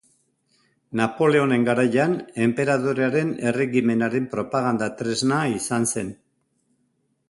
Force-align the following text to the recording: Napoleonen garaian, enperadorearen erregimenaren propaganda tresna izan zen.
Napoleonen 1.01 1.67
garaian, 1.67 2.17
enperadorearen 2.47 3.37
erregimenaren 3.53 4.29
propaganda 4.35 4.93
tresna 5.03 5.43
izan 5.63 5.91
zen. 5.95 6.15